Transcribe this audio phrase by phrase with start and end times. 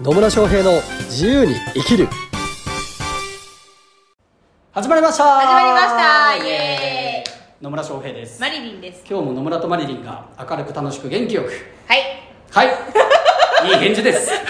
[0.00, 0.72] 野村翔平の
[1.06, 2.08] 自由に生きる。
[4.72, 5.24] 始まりました。
[5.24, 6.36] 始まりました。
[6.44, 7.64] イエーイ。
[7.64, 8.38] 野村翔平です。
[8.40, 9.04] マリリンです。
[9.08, 11.48] 今日も野村とマリリンが明るく楽しく元気よく。
[11.86, 12.02] はい。
[12.50, 12.68] はい。
[13.72, 14.30] いい返事です。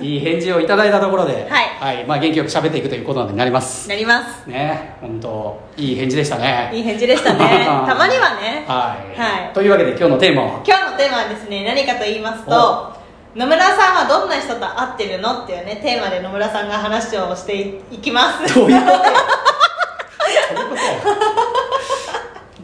[0.00, 2.04] いい返事をいただいたところではい。
[2.06, 3.86] まあ、元気よく喋っていくということになります。
[3.90, 4.46] なります。
[4.48, 4.96] ね。
[5.02, 6.70] 本当いい返事でしたね。
[6.72, 7.66] いい返事でしたね。
[7.86, 8.64] たまにはね。
[8.66, 9.52] はい、はい。
[9.52, 10.60] というわけで今日のテーマは？
[10.66, 12.99] 今日のテーマはですね何かと言いますと
[13.34, 15.44] 野村さんはどんな人と会ってるの？
[15.44, 18.54] っていうねテーマで野村さんが話をしていきます。
[18.54, 18.96] どういうこと？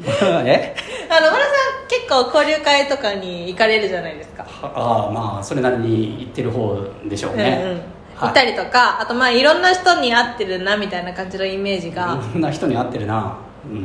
[0.03, 0.27] どういうこと？
[0.49, 0.75] え？
[1.09, 4.45] あ 野村さん結構交流会とかに行かれるじゃないですか。
[4.63, 7.77] ああまあそれなりに言ってる方でしょうね、うんうん。
[7.77, 7.83] はい。
[8.23, 13.39] 行ったりとかあとまあいろんな人に会ってるなみたいな感じのイメージが、いろんな人に会ってるな。
[13.65, 13.77] うん、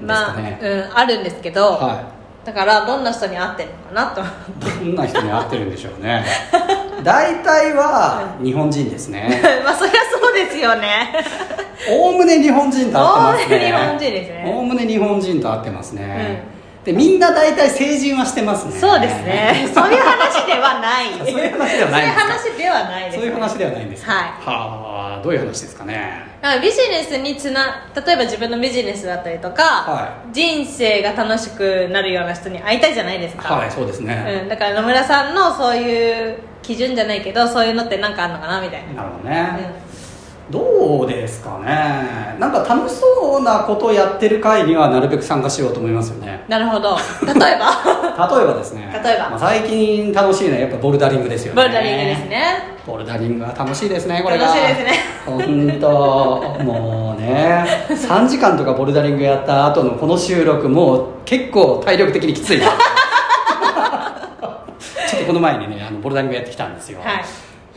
[0.00, 2.02] うん、まあ、ね、うん、あるんですけど、は
[2.44, 4.20] だからどんな人に会ってるのかなと。
[4.22, 4.34] 思っ
[4.78, 6.24] ていどんな人に会ってるんでしょうね。
[7.04, 9.40] 大体は日本人ですね。
[9.64, 11.12] まあそりゃそうですよね。
[11.90, 13.72] おおむね日本人と会ってますね。
[13.74, 14.44] おおむね日本人ですね。
[14.46, 16.44] おおむね日本人と会ってますね、
[16.84, 18.72] でみんな大体成人はしてますね。
[18.72, 19.68] そうですね。
[19.74, 21.12] そういう話ではない。
[21.18, 22.06] そういう話ではない
[22.70, 23.16] んですかそういう話ではないです。
[23.16, 24.22] そういう話ではないんですかはい。
[24.24, 26.30] はあどういう話ですかね。
[26.62, 39.82] ビジネスにつな例えば自分のビジネスだったりとか、は人生が楽しくなるような人に会いたいじゃないですか、はいそうですね、うん、だから野村さんのそういう基準じゃないけどそういうのって何かあるのかなみたいな、なるほどね、
[40.50, 42.36] どうですかね。
[42.40, 46.44] なんか楽しそうなことをやってる会にはなるべく参加しようと思いますよね。
[46.48, 46.96] なるほど。
[47.24, 48.26] 例えば？
[48.36, 48.90] 例えばですね。
[49.04, 49.30] 例えば？
[49.30, 51.62] まあ、最近楽しいのはやっぱボルダリングですよね。
[51.62, 52.42] ボルダリングですね。
[52.86, 54.46] ボルダリングは楽しいですねこれが。
[54.46, 54.92] 楽しいですね。
[55.26, 57.64] 本当もうね。
[57.90, 62.60] 3時間とかボルダリングやった後のこの収録もう結構体力的にきつい。
[65.08, 67.24] ちょっとこの前にねあのボルダリングやってきたんですよ、はい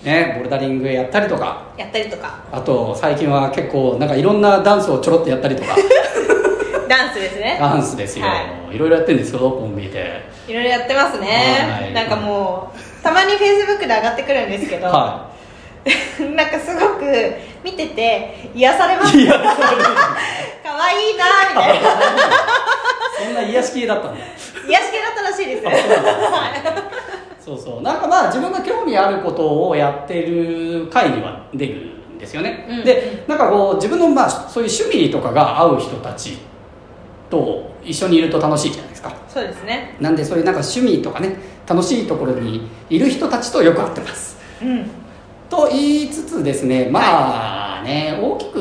[0.03, 1.63] ね、ボルダリングやったりとか。
[1.77, 2.43] やったりとか。
[2.51, 5.75] あと最近は結構なんかいろんなダンスをちょろっとやったりとか。
[6.89, 7.57] ダンスですね。
[7.59, 8.35] ダンスですよ、、は
[8.71, 8.77] い。
[8.77, 10.21] ろいろやってるんですよコンビで。
[10.47, 11.27] いろいろやってますね、
[11.81, 11.93] はい。
[11.93, 15.29] なんかもうたまにフェイスブックで上がってくるんですけど、は
[16.35, 17.05] なんかすごく
[17.63, 19.17] 見てて癒されます。
[19.17, 19.45] いいやそれ
[20.63, 21.89] 可愛いなみたいな。
[23.23, 24.19] そんな癒し系だったんだ。
[24.67, 25.63] 癒し系だったらしいです
[27.43, 27.81] そうそう。
[27.81, 31.73] なんかまあ自分が興味あることをやってる会には出る
[32.15, 32.85] んですよね、うん。
[32.85, 36.37] でなんかこう自分のまあそういう趣味とかが合う人たち
[37.29, 39.13] と一緒にいると楽しいじゃないですか。
[39.27, 39.97] そうですね。
[39.99, 41.35] なんでそういうなんか趣味とかね
[41.67, 44.37] 楽しいところにいる人たちとよく会ってます。
[44.61, 44.85] うん。
[45.49, 48.59] と言いつつですねまあね、大きく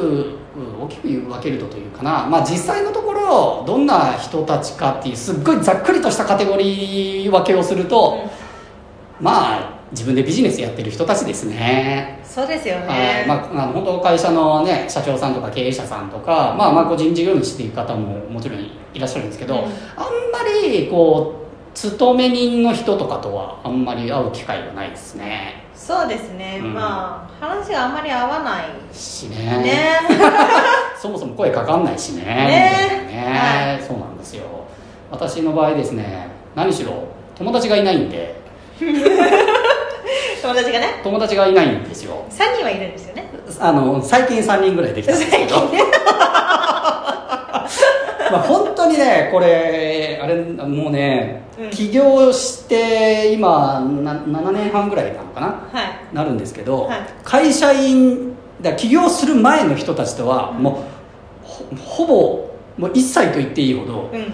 [0.55, 8.29] うん大きく分けるとというかな、まあ、実際のところどんな人たちかっていうすっごいざっくりとしたカテゴリー分けをすると、
[9.23, 12.21] まあ自分でビジネスやってる人たちですね。
[12.25, 12.87] そうですよはい。
[12.87, 19.61] ね、まあ、あの本当会社の、ね、社長さんとか経営者さんとか、まあ、まあ個人事業主っていう方ももちろんいらっしゃるんですけど、うん。
[19.63, 19.69] あん
[20.33, 25.63] まりこう勤め人の人とかとはあんまり会う機会がないですね。
[25.75, 26.75] そうですね、うん。
[26.75, 29.37] まあ話があんまり合わないしね。
[29.37, 30.01] ね。
[31.01, 32.25] そもそも声かかんないしね。
[32.25, 33.07] ね。
[33.07, 33.83] みたい。
[33.83, 34.63] そうなんですよ。
[35.13, 37.07] 私の場合ですね何しろ
[37.37, 38.42] 友達がいないんで
[40.43, 41.01] 友達がね。
[41.03, 42.25] 友達がいないんですよ。
[42.31, 43.31] 3人はいるんですよね。
[43.61, 45.57] あの最近3人ぐらいできたんですけど。
[48.33, 51.71] まあ本当にねこれあれもうね、うん。
[51.71, 55.47] 起業して今な7年半ぐらいなのかな？
[55.47, 55.55] は
[56.13, 56.15] い。
[56.15, 56.99] なるんですけど、はい。
[57.23, 60.85] 会社員だ起業する前の人たちとはも
[61.45, 64.33] うほほぼもう一切と言っていいほどうん。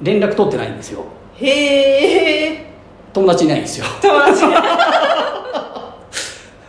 [0.00, 1.04] 連絡取ってないんですよ。
[1.36, 2.71] へえ
[3.12, 3.86] 友達いないんですよ。
[4.00, 4.40] 友達。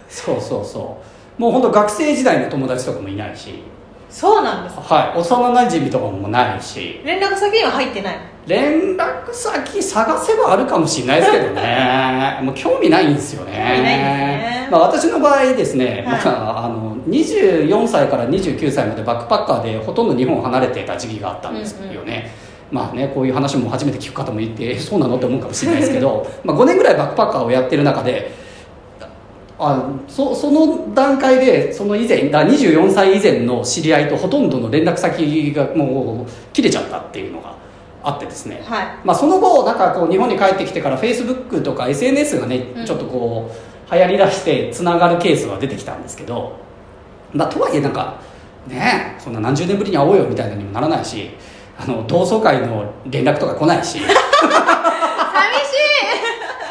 [0.10, 0.98] そうそうそ
[1.38, 1.42] う。
[1.42, 3.64] もう本当学生時代の友達とかもいないし。
[4.10, 5.20] そうなんですはい。
[5.20, 7.02] 幼なじみとかもないし。
[7.04, 12.40] 連絡先には入ってない連絡先探せばあるかもしれないですけどね。
[12.44, 13.54] もう興味ないんですよね。
[13.54, 14.68] 興味ないんですね。
[14.70, 16.26] まあ、私の場合ですね、はい。
[16.26, 22.32] まあ、あの24歳から29歳までバックパッカーでほとんど日本を離れてた時期があったんですよね、
[22.72, 25.18] まあねこういう話も初めて聞く方もいてえそうなの？
[25.18, 28.32] って思うかもしれないですけど まあ5年ぐらいバックパッカーをやってる中で
[29.60, 37.54] あそその段階でその以前だ24歳以前の知り合いとほとんどの連絡先がもう切れちゃったっていうのが
[38.04, 38.88] あってですね、はい。
[39.06, 42.86] まあ、その後なんかこう日本に帰ってきてからフェイスブックとか SNS がね、うん。
[42.86, 43.50] ちょっとこ
[43.90, 46.58] う流行りだしてつながるケースは出てきたんですけど、
[47.32, 48.20] まあ、とはいえなんか
[48.68, 51.30] ねそんな何十年ぶりに会おうよみたいなにもならないし
[51.78, 54.00] あの同窓会の連絡とか来ないし。
[54.00, 54.14] 寂し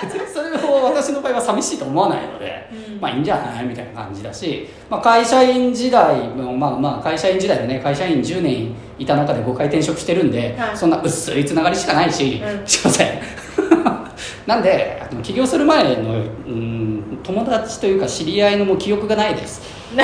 [0.02, 3.00] 別に それを私の場合は寂しいと思わないので、うん。
[3.00, 10.76] まあいいんじゃないみたいな感じだし、まあ、会社員時代もまあまあ会社員時代でね会社員10年いた中で5回転職してるんで、はい。
[10.76, 12.66] そんな薄いつながりしかないし、うん。
[12.66, 13.08] すいません。
[14.46, 16.14] なんであの起業する前の
[16.46, 19.62] うん友達というか知り合いのもう記憶がないです。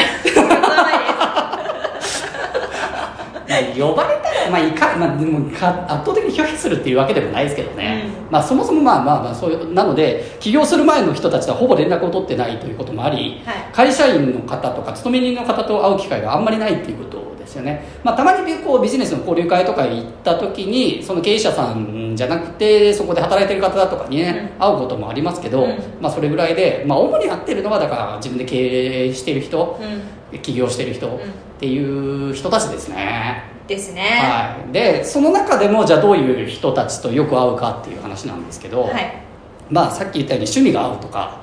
[3.79, 13.69] 呼ばれたら、まあ、いか、まあ、でもか圧倒的に拒否するっていうわけでもないですけどね、うまあ、そもそもまあまあまあそういうなので起業する前の人たちとはほぼ連絡を取ってないということもあり、はい。
[13.73, 25.79] 会社員の方とか勤め人の方と会う機会があんまりないっていうことですよね、まあ、たまにこうビジネスの交流会とか行った時にその経営者さんじゃなくてそこで働いてる方だとかにね、会うこともありますけど、うん。
[26.01, 30.19] まあ、それぐらいで、まあ、主に会ってるのはだから自分で経営してる人うん。
[30.37, 31.21] 起業してる人んっ
[31.59, 34.01] ていう人たちですね、ですね。
[34.01, 39.23] はい、でその中でもじゃあどういう人たちとよく会うかっていう話なんですけど、はい。
[39.71, 41.43] まあさっき言ったように趣味が合うとか、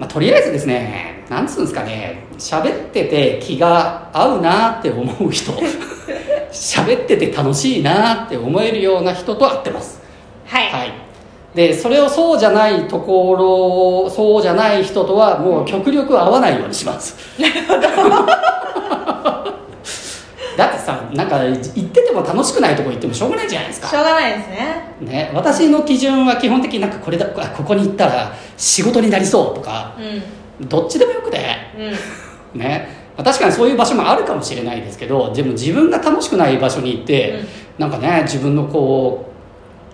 [0.00, 5.52] まあ、とりあえずですねなんつうんですかね喋ってて気が合うなって思う人
[6.50, 10.02] 喋ってて楽しいなって思えるような人と会ってます。
[10.46, 10.72] はい。
[10.72, 10.92] はい。
[11.54, 17.16] でそれをそうじゃないところそうじゃない人とはもう極力会わないようにします
[20.56, 23.88] だってさなんか行ってても楽しくないとこ行ってもしょうがないじゃないですか。
[23.88, 24.96] しょうがないですね。
[25.00, 29.96] ね、私の基準は基本的になんかこれだあここに行ったら仕事になりそうとか
[30.60, 30.68] うん。
[30.68, 31.38] どっちでもよくて、
[32.54, 32.60] うん。
[32.60, 37.46] ね、まあ確かにそういう場所もあるかもしれないですけどでも自分が楽しくない場所に行って、うん。
[37.78, 39.30] なんかね自分のこ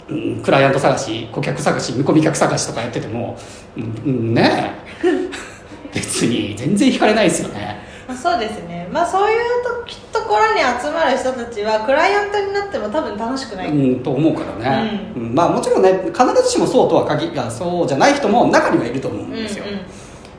[0.09, 3.39] う、うんクライアント探し顧客探し見込み客探しとかやってても、
[3.77, 4.73] うんうん、ね。
[5.95, 7.79] 別に全然惹かれないですよね。
[8.09, 8.89] まあそうですね。
[8.93, 9.73] まあそういうと
[10.12, 15.35] ところに集まる人たちはクライアントになっても多分楽しくない、うん、と思うからね、うん。
[15.35, 19.81] まあもちろんね必ずしもそうとは限りあそうじゃない人も中にはいると思うんですよ、うんうん。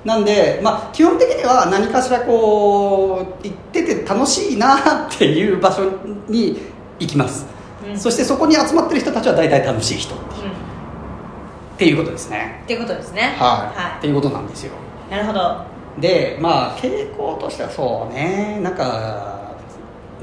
[0.05, 5.91] なんで、まあ、基本的には何かしらこう行ってて楽しいなっていう場所
[6.27, 6.59] に
[6.99, 7.45] 行きます、
[7.87, 7.97] うん。
[7.97, 10.15] そしてそこに集まってる人たちは大体楽しい人。
[10.15, 11.77] っうん。
[11.77, 12.61] ていうことですね。
[12.63, 13.21] っていうことですね。
[13.21, 14.73] はい、はっていうことなんですよ。
[15.09, 15.73] いなるほど。
[15.99, 18.59] でまあ傾向としてはそうね。
[18.61, 19.42] なんか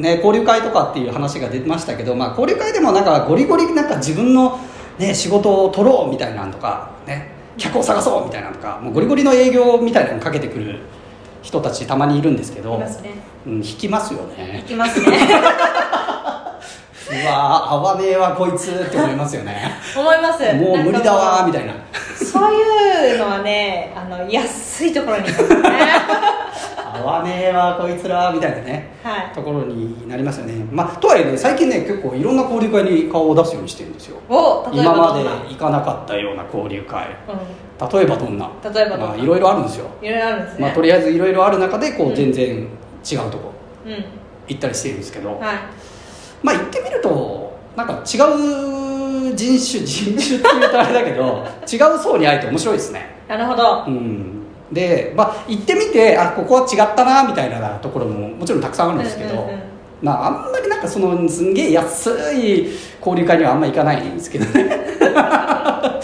[0.01, 4.59] ね交流会とかっていう話が出ましたけど、まあ、交流会でもなんかゴリゴリなんか自分の、
[4.99, 10.81] ね、仕事を取ろうみたいなのとかね客を探そうみたいなのとかもうゴリゴリの営業みたいなのかけてくる
[11.43, 13.11] 人たちたまにいるんですけどいますね。
[13.47, 15.17] うん、引きますよいねきますね。
[17.11, 19.73] うわー合わねえわこいつって思いますよね。
[19.97, 20.45] 思います。
[20.55, 21.75] もう無理だわーみたたいな。
[22.15, 25.71] そういうのはねあの安いところに行くね
[27.01, 29.35] 合わねえわこいつらみたいなねはい。
[29.35, 30.55] ところになりますよね。
[30.71, 34.19] まあとはいえね最近ね結構いろんな交流会に顔を出すようにしてるんですよ。
[34.73, 37.07] 今まで行かなかったような交流会。
[37.07, 38.51] う例えばどんな？
[38.63, 39.07] 例えばどんな？
[39.07, 40.61] まあいろいろあるんですよ、んいろいろあるんですね。
[40.61, 42.15] まあ、とりあえずいろいろある中でこううん。
[42.15, 42.69] 全然
[43.11, 43.53] 違うとこ
[43.87, 44.05] うん。
[44.49, 45.41] 行ったりしてるんですけど、はい。
[46.43, 53.17] まあ行ってみるとなんか違う人種人種っていうとあれだけど違う層に会えて面白いですね。
[53.29, 53.85] なるほど。
[53.87, 54.40] うん
[54.73, 59.51] でまあ行ってみてあここは違ったなみたいなところももちろんたくさんあるんですけど、
[60.03, 62.69] まああんまりなんかそのすんげえ安い
[63.01, 64.69] 交流会にはあんま行かないんですけどね。
[65.15, 65.21] ま
[65.99, 66.01] あ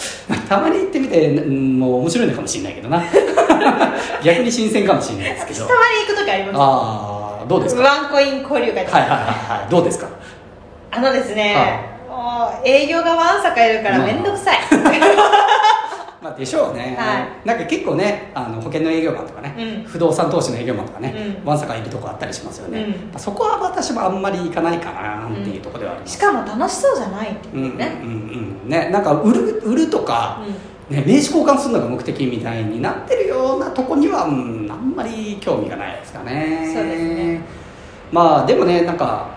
[0.49, 3.01] たまに行ってみてうんもう面白いのかもしれないけどな。
[4.23, 5.63] 逆に新鮮かもしれないですけど。
[5.65, 6.55] 私たまに行く時あります。
[6.57, 7.81] ああどうですか？
[7.83, 8.97] はいワンコイン交流会とか。
[8.99, 10.07] はいはいはいどうですか？
[10.91, 11.55] あのですね、
[12.09, 14.57] もう営業がわんさかいるから面倒くさい、
[16.27, 19.83] まあでしょうね、はなんか結構ねあの保険の営業マンとかね、うん。
[19.83, 21.47] 不動産投資の営業マンとかね、うん。
[21.47, 22.91] わんさかいるとこあったりしますよね、うん。
[22.91, 28.69] まあそこは私もあんまり行かないかなっていうところではあります、しかも楽しそうじゃないってうんうんいうね、うんうん。
[28.69, 30.41] ねなんか売る売るとか、
[30.89, 36.73] ね、名刺交換するのが目的みたいになってるようなとこには、うん、あんまり興味がないですかね。
[36.75, 37.41] そうですね。
[38.11, 39.36] まあでもねなんか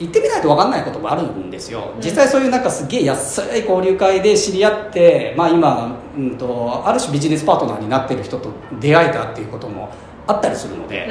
[0.00, 2.00] 行ってみないと分かんないこともあるんですよ、うん。
[2.00, 9.90] 実際そういうなんかすげえ安い交流会で知り合って、まあ、今、うん、とある種ビジネスパートナーになってる人と出会えたっていうことも
[10.26, 11.06] あったりするので、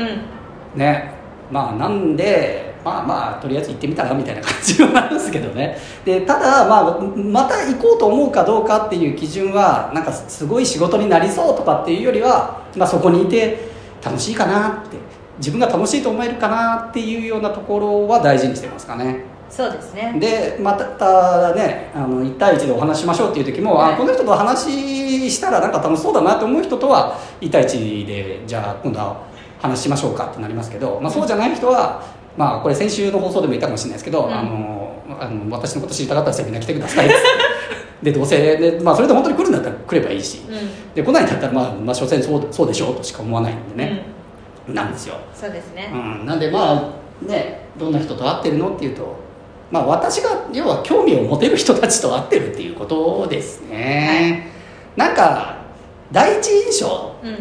[0.73, 0.79] うん。
[0.79, 1.13] ね。
[1.51, 5.77] まあなんでまあまあとりあえず行ってみたらみたいな感じはあるんですけどね。
[6.05, 13.69] でただ、まあ、また行こうと思うかどうかっていう基準はなんかすごい仕事になりそうとかっていうよりは、まあ、そこにいて
[14.03, 14.97] 楽しいかなって
[15.39, 19.23] 自分が楽しいと思えるかなっていうようなところは大事にしてますかね。
[19.49, 20.15] そうですね。
[20.19, 29.27] でまたねあの1対1でお話ししましょうっていう時も、はいあこの人と話したらなんか楽しそうだなと思う人とは1対1でじゃあ今度は
[29.59, 32.03] 話しましょうかってなりますけど、まあ、そうじゃない人は、
[32.37, 34.33] まあ、これ先週の放送でも言ったかもしれないですけど、うん。
[34.33, 37.09] あのあの私のこと知りたかったらみんな来てください
[38.03, 40.93] でどうせで、まあ、それで本当に来るんだったら来ればいいし、うん。
[40.93, 43.98] で来ないんだったらまあ、まあ、所詮そうそうでしょうとしか思わないんでね、
[44.73, 49.15] なんですよ、そうですね、うん、なんでまあねどんな人と会ってるのっていうと
[49.71, 54.47] まあ私が要は興味を持てる人たちと会ってるっていうことですね、
[54.95, 55.59] なんか
[56.11, 57.33] 第一印象うん。
[57.33, 57.37] っ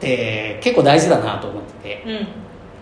[0.00, 2.04] て結構大事だなと思ってて。
[2.06, 2.28] うん。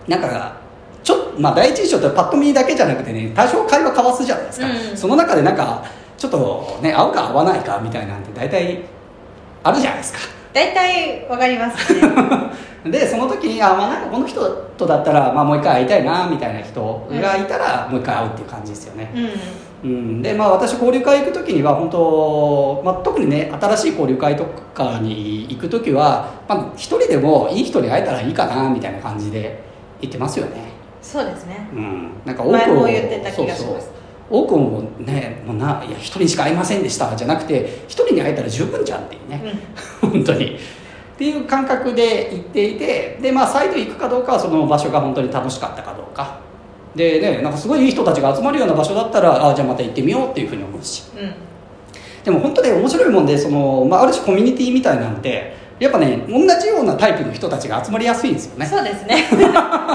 [0.07, 0.57] なんか
[1.03, 4.97] ちょまあ第一印象ってパッと見だけじゃなくてね多少会話交わすじゃないですか、うん。
[4.97, 5.85] その中でなんか
[6.17, 8.83] ちょっとね合うか合わないかみたいなんて大体
[9.63, 10.19] あるじゃないですか。
[10.53, 12.01] 大体わかりますね
[12.85, 14.41] でその時にあ、まあ、なんかこの人
[14.77, 19.11] とだったら、まあ、もう一回会いたいなみたいな人がいたら、もう一回会うっていう感じですよね、
[19.83, 19.89] うん。
[19.89, 29.63] うん、でまあ私交流会行く時には本当、まあ、特にね新しい交流会とかに行く時は、まあ、一人でもいい人に会えたらいいかなみたいな感じで
[30.01, 30.73] 行ってますよね。
[31.01, 31.69] そうですね。
[31.73, 32.11] うん。
[32.25, 33.63] なんか前多くをも言ってた気がします。
[33.63, 33.93] そうそう。
[34.29, 39.41] 多くもねもうないや一人しか会いませんでしたじゃなくて一人に会えたら十分じゃんっていうね、
[40.01, 40.57] 本当に
[41.13, 46.41] っていう感覚で行っていてでまあ再度行くかどうかはその場所が本当に楽しかったかどうか。
[46.95, 51.03] でねなんかすごいいい人たちが集まるような場所だったらあじゃあまた行ってみようっていうふうに思うし。
[51.15, 51.33] うんうん。
[52.23, 58.65] でも本当ね面白いもんでその、まあ、ある種コミュニティみたいなんでやっぱね同じようなタイプの人たちが集まりやすいんですよね。
[58.65, 59.25] そうですね。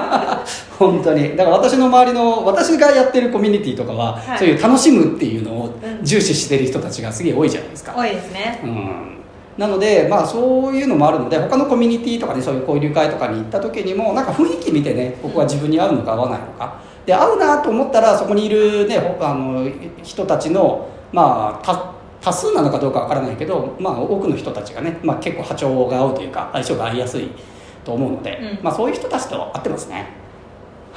[0.78, 1.37] 本当に。
[1.37, 4.38] だから私の周りの私がやってるコミュニティとかは、はい。
[4.38, 6.04] そういう楽しむっていうのをうん。
[6.04, 8.60] 重視してる人たちがすげえ多いじゃないですか、多いですね。
[8.62, 9.17] うん
[9.59, 16.81] なので、まあ、そういうのもあるので他のコミュニティとかねそういう交流会とかに行った時にもなんか雰囲気見てね僕は自分に合うのか合わないのか。
[17.05, 19.69] で合うなと思ったらそこにいる、ね、ほあの
[20.03, 27.31] 人たちの、まあ、多多数なのかどうかわからないけど、まあ、多くの人たちがね、まあ、結構波長が合うというか相性が合いやすい
[27.85, 28.65] と思うので、うん。
[28.65, 30.07] まあ、そういう人たちと会ってますね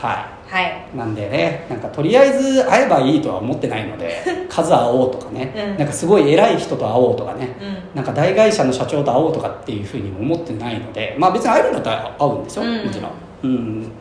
[0.01, 0.13] は
[0.49, 0.51] い。
[0.51, 0.97] はい。
[0.97, 5.77] なんでねなんかとりあえず会えばいいとは思ってないので 数会おうとかね、うん。
[5.77, 7.95] なんかすごい偉い人と会おうとかね、うん。
[7.95, 12.85] なんか大会社の社長と会おうとかっていうふうにも思ってないのでまあ別に会えるんだったら会うんですよ、うん。
[12.85, 13.11] もちろん、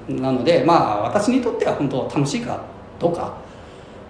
[0.09, 2.59] うん、なのでまあ私にとっては本当楽しいか
[2.99, 3.33] どうか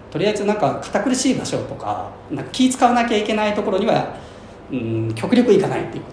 [0.09, 4.15] とりあえずなんか堅苦しい場所とかなんか気使わなきゃいけないところには、
[4.71, 6.11] うん、極力行かないっていうこ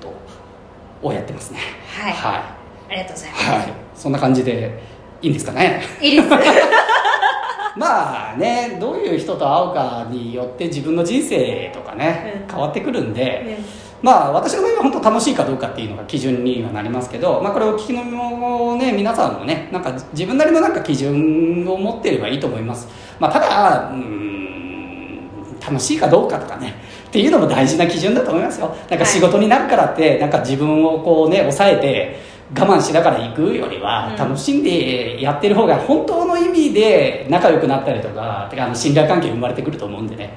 [1.03, 1.59] とをやってますね。
[2.01, 2.13] はい。
[2.13, 2.59] は
[2.89, 3.45] ありがとうございます。
[3.45, 4.81] い、はい、そんな感じで
[5.23, 5.83] いいんですかね？
[6.01, 6.29] いいです。
[7.77, 12.53] まあねどういう人と会うかによって自分の人生とかね、うん。
[12.53, 13.59] 変わってくるんで、
[14.03, 22.89] まあ私の場合は本当楽しいかどうかっていうのが基準にはなりますけど、まあ、これを聞きのね皆さんもねなんか自分なりのなんか基準を持っていればいいと思います、
[23.21, 25.21] まあ、ただうーん
[25.61, 26.75] 楽しいかどうかとかね
[27.09, 28.75] っていうのも大事な基準だと思いますよ。
[28.91, 32.21] なんか仕事になるからってなんか自分をこうね抑えて
[32.57, 34.17] 我慢しながら行くよりはうん。
[34.17, 40.31] 楽しんでやってる方が本当の意味で仲良くなったりとかてかあの信頼関係生まれてくると思うんでね。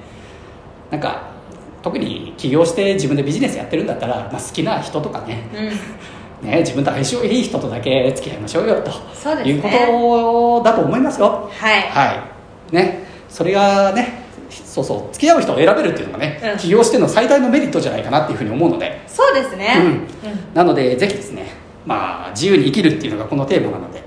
[0.89, 1.31] なんか
[1.81, 5.43] 特に起業して自分でビジネスやってるんだったら、まあ、好きな人とかね。
[6.41, 6.49] うん。
[6.49, 8.91] ね自分と相性いい人とだけ付き合いましょうよと。
[9.13, 9.53] そうですね。
[9.53, 9.69] いうこ
[10.63, 11.49] とだと思いますよ。
[11.51, 11.81] はい。
[11.89, 12.29] は
[12.71, 12.75] い。
[12.75, 13.05] ね。
[13.29, 16.57] それがねそうそう付き合う人を選べるっていうのがね、うん。
[16.57, 19.01] 起業しての最大のメリットじゃないかなっていうふうに思うので。
[19.07, 19.75] そうですね。
[20.23, 20.53] うん。
[20.53, 24.03] なのでぜひですねまあ自由に生きるっていうのがこのテーマなので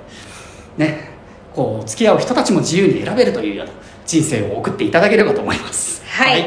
[0.77, 1.11] ね
[1.55, 3.73] こう付き合う人たちも自由に選べるというような
[4.07, 6.05] 人生を送っていただければと思います。
[6.07, 6.47] はい。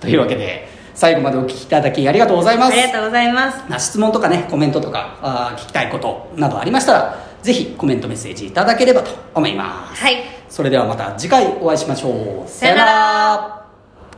[0.00, 2.72] というわけで最後までお聞きいただきありがとうございます。
[2.72, 3.58] ありがとうございます。
[3.68, 10.02] まあ質問とかねコメントとかあー聞きたいことなどありましたらぜひコメントメッセージいただければと思います。
[10.02, 10.16] はい。
[10.48, 12.48] それではまた次回お会いしましょう。
[12.48, 13.63] さよなら